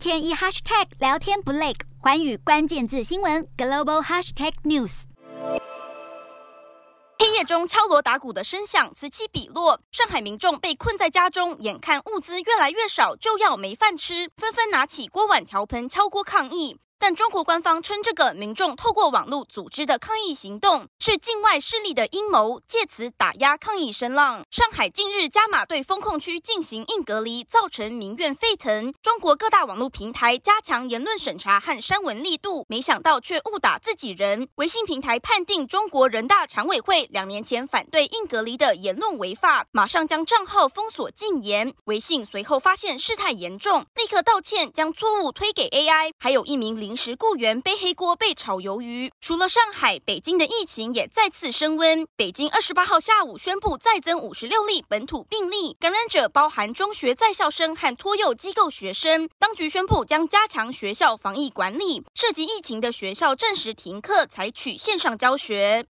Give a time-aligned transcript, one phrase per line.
[0.00, 5.02] 天一 hashtag 聊天不累，环宇关键字新闻 global hashtag news。
[7.18, 16.78] 黑夜中敲锣打鼓的声响此起彼落，上海民众被困在家中，眼看物资越来越少，就要没饭吃，纷纷拿起锅碗瓢盆敲锅抗议。
[17.02, 24.44] 但中国官方称，这个民众透过网络组织的抗议行动是境外势力的阴谋，借此打压抗议声浪。
[24.50, 28.92] 上海近日加码对封控区进行硬隔离，造成民怨沸腾。
[29.00, 34.46] 中国各大网络平台加强言论审查和删文力度，没想到却误打自己人。
[34.56, 41.72] 微信平台判定中国人大常委会两年前反对硬隔离的言论违法，马上将账号封锁禁言。
[41.86, 46.12] 微信随后发现事态严重，立刻道歉，将错误推给 AI。
[46.18, 46.89] 还有一名零。
[46.90, 49.12] 临时雇员背黑锅被炒鱿鱼。
[49.20, 52.04] 除了上海，北京的疫情也再次升温。
[52.16, 59.28] 北京二十八号下午宣布再增五十六例本土病例，感染者包含中学在校生和托幼机构学生。
[59.38, 65.78] 当局宣布将加强学校防疫管理，涉及疫情的学校暂时停课，采取线上教学。